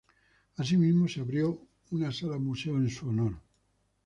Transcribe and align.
Asimismo 0.57 1.07
se 1.07 1.21
abrió 1.21 1.59
una 1.91 2.11
sala–museo 2.11 2.75
en 2.77 2.89
su 2.89 3.07
honor. 3.09 3.37